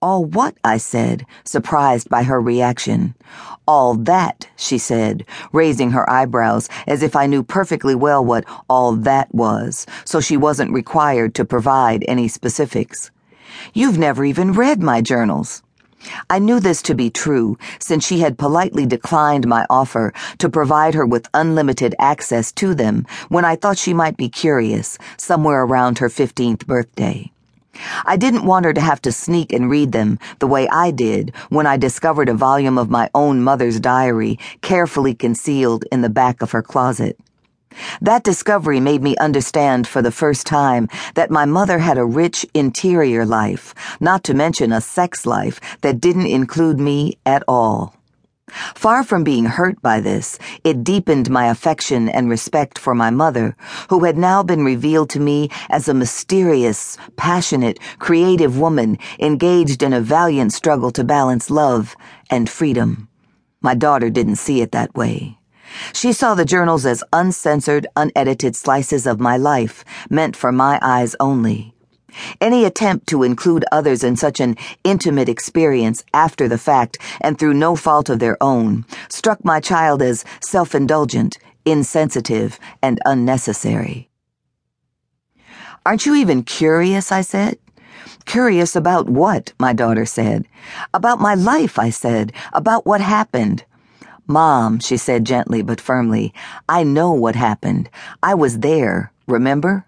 All 0.00 0.24
what? 0.24 0.56
I 0.62 0.76
said, 0.76 1.26
surprised 1.42 2.08
by 2.08 2.22
her 2.22 2.40
reaction. 2.40 3.16
All 3.66 3.94
that, 3.94 4.48
she 4.54 4.78
said, 4.78 5.24
raising 5.52 5.90
her 5.90 6.08
eyebrows 6.08 6.68
as 6.86 7.02
if 7.02 7.16
I 7.16 7.26
knew 7.26 7.42
perfectly 7.42 7.96
well 7.96 8.24
what 8.24 8.44
all 8.70 8.92
that 8.92 9.34
was, 9.34 9.86
so 10.04 10.20
she 10.20 10.36
wasn't 10.36 10.72
required 10.72 11.34
to 11.34 11.44
provide 11.44 12.04
any 12.06 12.28
specifics. 12.28 13.10
You've 13.74 13.98
never 13.98 14.24
even 14.24 14.52
read 14.52 14.80
my 14.80 15.00
journals. 15.00 15.64
I 16.30 16.38
knew 16.38 16.60
this 16.60 16.80
to 16.82 16.94
be 16.94 17.10
true, 17.10 17.58
since 17.80 18.06
she 18.06 18.20
had 18.20 18.38
politely 18.38 18.86
declined 18.86 19.48
my 19.48 19.66
offer 19.68 20.12
to 20.38 20.48
provide 20.48 20.94
her 20.94 21.04
with 21.04 21.28
unlimited 21.34 21.96
access 21.98 22.52
to 22.52 22.72
them 22.72 23.04
when 23.30 23.44
I 23.44 23.56
thought 23.56 23.78
she 23.78 23.94
might 23.94 24.16
be 24.16 24.28
curious, 24.28 24.96
somewhere 25.16 25.64
around 25.64 25.98
her 25.98 26.08
15th 26.08 26.66
birthday. 26.66 27.32
I 28.04 28.16
didn't 28.16 28.44
want 28.44 28.64
her 28.64 28.72
to 28.72 28.80
have 28.80 29.02
to 29.02 29.12
sneak 29.12 29.52
and 29.52 29.70
read 29.70 29.92
them 29.92 30.18
the 30.38 30.46
way 30.46 30.68
I 30.68 30.90
did 30.90 31.34
when 31.48 31.66
I 31.66 31.76
discovered 31.76 32.28
a 32.28 32.34
volume 32.34 32.78
of 32.78 32.90
my 32.90 33.10
own 33.14 33.42
mother's 33.42 33.80
diary 33.80 34.38
carefully 34.62 35.14
concealed 35.14 35.84
in 35.92 36.02
the 36.02 36.08
back 36.08 36.42
of 36.42 36.52
her 36.52 36.62
closet. 36.62 37.18
That 38.00 38.24
discovery 38.24 38.80
made 38.80 39.02
me 39.02 39.16
understand 39.16 39.86
for 39.86 40.02
the 40.02 40.10
first 40.10 40.46
time 40.46 40.88
that 41.14 41.30
my 41.30 41.44
mother 41.44 41.78
had 41.78 41.98
a 41.98 42.04
rich 42.04 42.46
interior 42.54 43.24
life, 43.24 43.74
not 44.00 44.24
to 44.24 44.34
mention 44.34 44.72
a 44.72 44.80
sex 44.80 45.26
life 45.26 45.60
that 45.82 46.00
didn't 46.00 46.26
include 46.26 46.80
me 46.80 47.18
at 47.24 47.42
all. 47.46 47.97
Far 48.74 49.04
from 49.04 49.24
being 49.24 49.44
hurt 49.44 49.80
by 49.82 50.00
this, 50.00 50.38
it 50.64 50.84
deepened 50.84 51.30
my 51.30 51.46
affection 51.46 52.08
and 52.08 52.28
respect 52.28 52.78
for 52.78 52.94
my 52.94 53.10
mother, 53.10 53.56
who 53.90 54.04
had 54.04 54.16
now 54.16 54.42
been 54.42 54.64
revealed 54.64 55.10
to 55.10 55.20
me 55.20 55.50
as 55.70 55.88
a 55.88 55.94
mysterious, 55.94 56.96
passionate, 57.16 57.78
creative 57.98 58.58
woman 58.58 58.98
engaged 59.18 59.82
in 59.82 59.92
a 59.92 60.00
valiant 60.00 60.52
struggle 60.52 60.90
to 60.92 61.04
balance 61.04 61.50
love 61.50 61.96
and 62.30 62.48
freedom. 62.48 63.08
My 63.60 63.74
daughter 63.74 64.10
didn't 64.10 64.36
see 64.36 64.60
it 64.60 64.72
that 64.72 64.94
way. 64.94 65.38
She 65.92 66.12
saw 66.12 66.34
the 66.34 66.44
journals 66.44 66.86
as 66.86 67.04
uncensored, 67.12 67.86
unedited 67.96 68.56
slices 68.56 69.06
of 69.06 69.20
my 69.20 69.36
life, 69.36 69.84
meant 70.08 70.36
for 70.36 70.52
my 70.52 70.78
eyes 70.80 71.14
only. 71.20 71.74
Any 72.40 72.64
attempt 72.64 73.06
to 73.08 73.22
include 73.22 73.64
others 73.70 74.02
in 74.02 74.16
such 74.16 74.40
an 74.40 74.56
intimate 74.84 75.28
experience 75.28 76.04
after 76.14 76.48
the 76.48 76.58
fact 76.58 76.98
and 77.20 77.38
through 77.38 77.54
no 77.54 77.76
fault 77.76 78.08
of 78.08 78.18
their 78.18 78.36
own 78.42 78.84
struck 79.08 79.44
my 79.44 79.60
child 79.60 80.02
as 80.02 80.24
self 80.40 80.74
indulgent, 80.74 81.38
insensitive, 81.64 82.58
and 82.82 83.00
unnecessary. 83.04 84.08
Aren't 85.84 86.06
you 86.06 86.14
even 86.14 86.42
curious? 86.42 87.12
I 87.12 87.22
said. 87.22 87.58
Curious 88.24 88.76
about 88.76 89.08
what? 89.08 89.52
My 89.58 89.72
daughter 89.72 90.04
said. 90.04 90.46
About 90.92 91.18
my 91.18 91.34
life, 91.34 91.78
I 91.78 91.88
said. 91.90 92.32
About 92.52 92.84
what 92.84 93.00
happened. 93.00 93.64
Mom, 94.26 94.78
she 94.80 94.98
said 94.98 95.24
gently 95.24 95.62
but 95.62 95.80
firmly, 95.80 96.34
I 96.68 96.82
know 96.82 97.12
what 97.12 97.34
happened. 97.34 97.88
I 98.22 98.34
was 98.34 98.58
there, 98.58 99.12
remember? 99.26 99.86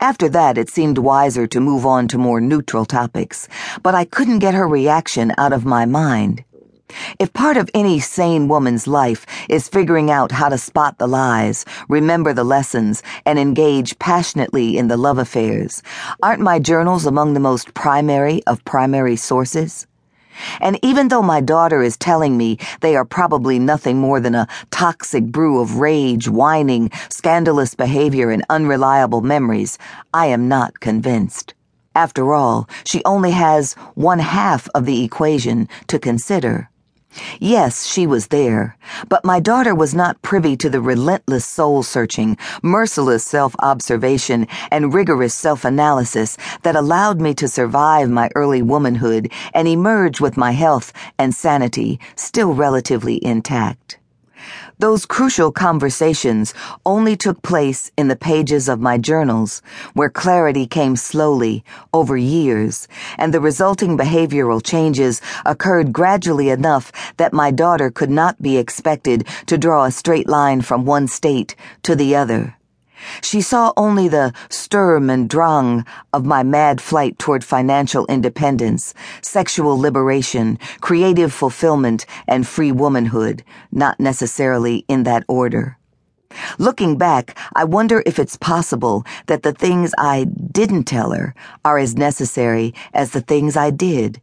After 0.00 0.28
that, 0.28 0.58
it 0.58 0.70
seemed 0.70 0.98
wiser 0.98 1.46
to 1.46 1.60
move 1.60 1.86
on 1.86 2.08
to 2.08 2.18
more 2.18 2.40
neutral 2.40 2.84
topics, 2.84 3.48
but 3.82 3.94
I 3.94 4.04
couldn't 4.04 4.40
get 4.40 4.54
her 4.54 4.68
reaction 4.68 5.32
out 5.38 5.52
of 5.52 5.64
my 5.64 5.86
mind. 5.86 6.44
If 7.18 7.32
part 7.32 7.56
of 7.56 7.70
any 7.74 7.98
sane 7.98 8.48
woman's 8.48 8.86
life 8.86 9.26
is 9.48 9.68
figuring 9.68 10.10
out 10.10 10.32
how 10.32 10.48
to 10.48 10.58
spot 10.58 10.98
the 10.98 11.08
lies, 11.08 11.64
remember 11.88 12.32
the 12.32 12.44
lessons, 12.44 13.02
and 13.24 13.38
engage 13.38 13.98
passionately 13.98 14.78
in 14.78 14.88
the 14.88 14.96
love 14.96 15.18
affairs, 15.18 15.82
aren't 16.22 16.42
my 16.42 16.58
journals 16.58 17.04
among 17.04 17.34
the 17.34 17.40
most 17.40 17.74
primary 17.74 18.42
of 18.46 18.64
primary 18.64 19.16
sources? 19.16 19.86
And 20.60 20.78
even 20.82 21.08
though 21.08 21.22
my 21.22 21.40
daughter 21.40 21.82
is 21.82 21.96
telling 21.96 22.36
me 22.36 22.58
they 22.80 22.96
are 22.96 23.04
probably 23.04 23.58
nothing 23.58 23.98
more 23.98 24.20
than 24.20 24.34
a 24.34 24.48
toxic 24.70 25.24
brew 25.24 25.60
of 25.60 25.76
rage, 25.76 26.28
whining, 26.28 26.90
scandalous 27.08 27.74
behavior, 27.74 28.30
and 28.30 28.44
unreliable 28.50 29.20
memories, 29.20 29.78
I 30.12 30.26
am 30.26 30.48
not 30.48 30.80
convinced. 30.80 31.54
After 31.94 32.34
all, 32.34 32.68
she 32.84 33.02
only 33.04 33.30
has 33.30 33.72
one 33.94 34.18
half 34.18 34.68
of 34.74 34.84
the 34.84 35.02
equation 35.02 35.68
to 35.86 35.98
consider. 35.98 36.68
Yes, 37.40 37.86
she 37.86 38.06
was 38.06 38.28
there, 38.28 38.76
but 39.08 39.24
my 39.24 39.40
daughter 39.40 39.74
was 39.74 39.94
not 39.94 40.20
privy 40.22 40.56
to 40.58 40.70
the 40.70 40.80
relentless 40.80 41.44
soul 41.44 41.82
searching, 41.82 42.36
merciless 42.62 43.24
self 43.24 43.54
observation, 43.60 44.46
and 44.70 44.94
rigorous 44.94 45.34
self 45.34 45.64
analysis 45.64 46.36
that 46.62 46.76
allowed 46.76 47.20
me 47.20 47.34
to 47.34 47.48
survive 47.48 48.08
my 48.10 48.30
early 48.34 48.62
womanhood 48.62 49.30
and 49.54 49.68
emerge 49.68 50.20
with 50.20 50.36
my 50.36 50.52
health 50.52 50.92
and 51.18 51.34
sanity 51.34 52.00
still 52.16 52.54
relatively 52.54 53.24
intact. 53.24 53.98
Those 54.78 55.06
crucial 55.06 55.52
conversations 55.52 56.52
only 56.84 57.16
took 57.16 57.40
place 57.40 57.90
in 57.96 58.08
the 58.08 58.16
pages 58.16 58.68
of 58.68 58.78
my 58.78 58.98
journals, 58.98 59.62
where 59.94 60.10
clarity 60.10 60.66
came 60.66 60.96
slowly, 60.96 61.64
over 61.94 62.14
years, 62.14 62.86
and 63.16 63.32
the 63.32 63.40
resulting 63.40 63.96
behavioral 63.96 64.62
changes 64.62 65.22
occurred 65.46 65.94
gradually 65.94 66.50
enough 66.50 66.92
that 67.16 67.32
my 67.32 67.50
daughter 67.50 67.90
could 67.90 68.10
not 68.10 68.42
be 68.42 68.58
expected 68.58 69.26
to 69.46 69.56
draw 69.56 69.84
a 69.84 69.90
straight 69.90 70.28
line 70.28 70.60
from 70.60 70.84
one 70.84 71.08
state 71.08 71.56
to 71.82 71.96
the 71.96 72.14
other. 72.14 72.55
She 73.22 73.40
saw 73.40 73.72
only 73.76 74.08
the 74.08 74.32
Sturm 74.48 75.10
und 75.10 75.28
Drang 75.28 75.84
of 76.12 76.24
my 76.24 76.42
mad 76.42 76.80
flight 76.80 77.18
toward 77.18 77.44
financial 77.44 78.06
independence, 78.06 78.94
sexual 79.22 79.78
liberation, 79.78 80.58
creative 80.80 81.32
fulfillment, 81.32 82.06
and 82.26 82.46
free 82.46 82.72
womanhood, 82.72 83.44
not 83.70 84.00
necessarily 84.00 84.84
in 84.88 85.02
that 85.04 85.24
order. 85.28 85.78
Looking 86.58 86.98
back, 86.98 87.36
I 87.54 87.64
wonder 87.64 88.02
if 88.04 88.18
it's 88.18 88.36
possible 88.36 89.04
that 89.26 89.42
the 89.42 89.52
things 89.52 89.92
I 89.98 90.24
didn't 90.24 90.84
tell 90.84 91.12
her 91.12 91.34
are 91.64 91.78
as 91.78 91.96
necessary 91.96 92.74
as 92.92 93.10
the 93.10 93.20
things 93.20 93.56
I 93.56 93.70
did. 93.70 94.20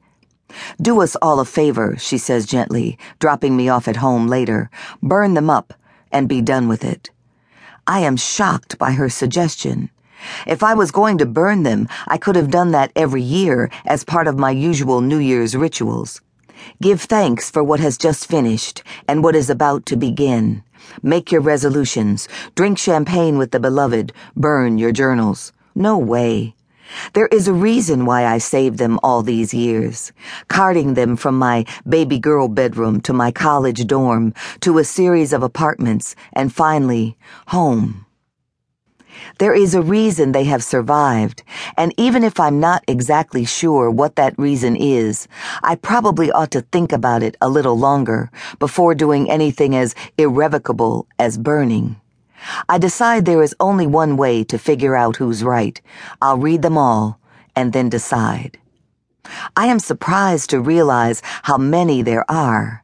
Do 0.81 1.01
us 1.01 1.15
all 1.21 1.39
a 1.39 1.45
favor, 1.45 1.95
she 1.97 2.17
says 2.17 2.45
gently, 2.45 2.97
dropping 3.19 3.55
me 3.55 3.69
off 3.69 3.87
at 3.87 3.97
home 3.97 4.27
later. 4.27 4.69
Burn 5.01 5.33
them 5.33 5.49
up 5.49 5.73
and 6.11 6.29
be 6.29 6.41
done 6.41 6.67
with 6.67 6.83
it. 6.83 7.09
I 7.85 7.99
am 7.99 8.15
shocked 8.15 8.77
by 8.77 8.91
her 8.91 9.09
suggestion. 9.09 9.89
If 10.47 10.63
I 10.63 10.73
was 10.73 10.91
going 10.91 11.17
to 11.17 11.25
burn 11.25 11.63
them, 11.63 11.89
I 12.07 12.17
could 12.17 12.37
have 12.37 12.49
done 12.49 12.71
that 12.71 12.93
every 12.95 13.21
year 13.21 13.69
as 13.85 14.05
part 14.05 14.25
of 14.25 14.39
my 14.39 14.51
usual 14.51 15.01
New 15.01 15.17
Year's 15.17 15.53
rituals. 15.53 16.21
Give 16.81 17.01
thanks 17.01 17.51
for 17.51 17.61
what 17.61 17.81
has 17.81 17.97
just 17.97 18.27
finished 18.27 18.83
and 19.05 19.21
what 19.21 19.35
is 19.35 19.49
about 19.49 19.85
to 19.87 19.97
begin. 19.97 20.63
Make 21.01 21.29
your 21.29 21.41
resolutions. 21.41 22.29
Drink 22.55 22.77
champagne 22.77 23.37
with 23.37 23.51
the 23.51 23.59
beloved. 23.59 24.13
Burn 24.37 24.77
your 24.77 24.93
journals. 24.93 25.51
No 25.75 25.97
way. 25.97 26.55
There 27.13 27.27
is 27.27 27.47
a 27.47 27.53
reason 27.53 28.05
why 28.05 28.25
I 28.25 28.37
saved 28.37 28.77
them 28.77 28.99
all 29.03 29.21
these 29.21 29.53
years, 29.53 30.11
carting 30.47 30.93
them 30.93 31.15
from 31.15 31.37
my 31.37 31.65
baby 31.87 32.19
girl 32.19 32.47
bedroom 32.47 33.01
to 33.01 33.13
my 33.13 33.31
college 33.31 33.85
dorm 33.87 34.33
to 34.61 34.77
a 34.77 34.83
series 34.83 35.33
of 35.33 35.43
apartments 35.43 36.15
and 36.33 36.53
finally 36.53 37.17
home. 37.47 38.05
There 39.39 39.53
is 39.53 39.73
a 39.73 39.81
reason 39.81 40.31
they 40.31 40.43
have 40.45 40.63
survived, 40.63 41.43
and 41.77 41.93
even 41.97 42.23
if 42.23 42.39
I'm 42.39 42.59
not 42.59 42.83
exactly 42.87 43.45
sure 43.45 43.89
what 43.89 44.15
that 44.15 44.37
reason 44.37 44.75
is, 44.75 45.27
I 45.63 45.75
probably 45.75 46.31
ought 46.31 46.51
to 46.51 46.61
think 46.61 46.91
about 46.91 47.23
it 47.23 47.37
a 47.41 47.49
little 47.49 47.77
longer 47.77 48.31
before 48.59 48.95
doing 48.95 49.29
anything 49.29 49.75
as 49.75 49.95
irrevocable 50.17 51.07
as 51.19 51.37
burning. 51.37 51.99
I 52.67 52.77
decide 52.77 53.25
there 53.25 53.43
is 53.43 53.55
only 53.59 53.87
one 53.87 54.17
way 54.17 54.43
to 54.45 54.57
figure 54.57 54.95
out 54.95 55.17
who's 55.17 55.43
right. 55.43 55.79
I'll 56.21 56.37
read 56.37 56.61
them 56.61 56.77
all 56.77 57.19
and 57.55 57.73
then 57.73 57.89
decide. 57.89 58.57
I 59.55 59.67
am 59.67 59.79
surprised 59.79 60.49
to 60.49 60.59
realize 60.59 61.21
how 61.43 61.57
many 61.57 62.01
there 62.01 62.29
are. 62.29 62.83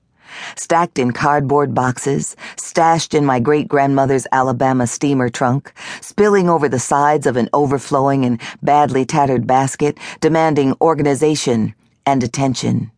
Stacked 0.55 0.99
in 0.99 1.11
cardboard 1.11 1.73
boxes, 1.73 2.35
stashed 2.55 3.13
in 3.13 3.25
my 3.25 3.39
great 3.39 3.67
grandmother's 3.67 4.27
Alabama 4.31 4.87
steamer 4.87 5.29
trunk, 5.29 5.73
spilling 6.01 6.49
over 6.49 6.69
the 6.69 6.79
sides 6.79 7.25
of 7.25 7.35
an 7.35 7.49
overflowing 7.51 8.23
and 8.25 8.39
badly 8.61 9.05
tattered 9.05 9.47
basket, 9.47 9.97
demanding 10.21 10.75
organization 10.81 11.73
and 12.05 12.23
attention. 12.23 12.91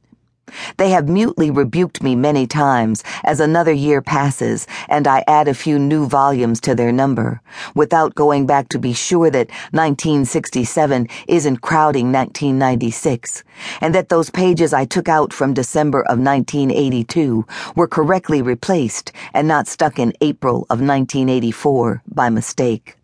They 0.77 0.89
have 0.89 1.07
mutely 1.07 1.51
rebuked 1.51 2.03
me 2.03 2.15
many 2.15 2.48
times 2.48 3.03
as 3.24 3.39
another 3.39 3.74
year 3.74 4.01
passes 4.01 4.68
and 4.89 5.07
I 5.07 5.24
add 5.27 5.48
a 5.48 5.53
few 5.53 5.80
new 5.80 6.07
volumes 6.07 6.59
to 6.62 6.75
their 6.75 6.92
number, 6.92 7.42
without 7.75 8.15
going 8.15 8.45
back 8.45 8.69
to 8.69 8.80
be 8.80 8.94
sure 8.94 9.30
that 9.30 9.50
1967 9.71 11.07
isn't 11.27 11.62
crowding 11.62 12.12
1996, 12.12 13.44
and 13.81 13.95
that 13.95 14.09
those 14.09 14.30
pages 14.30 14.74
I 14.74 14.86
took 14.86 15.07
out 15.07 15.33
from 15.33 15.53
December 15.53 16.01
of 16.01 16.19
1982 16.19 17.45
were 17.75 17.88
correctly 17.88 18.42
replaced 18.42 19.12
and 19.33 19.48
not 19.48 19.68
stuck 19.68 20.00
in 20.00 20.13
April 20.21 20.62
of 20.69 20.81
1984 20.81 22.03
by 22.07 22.30
mistake. 22.30 22.95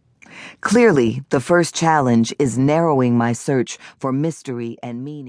Clearly, 0.62 1.24
the 1.30 1.40
first 1.40 1.74
challenge 1.74 2.34
is 2.38 2.58
narrowing 2.58 3.18
my 3.18 3.34
search 3.34 3.78
for 3.98 4.12
mystery 4.12 4.78
and 4.84 5.04
meaning. 5.04 5.26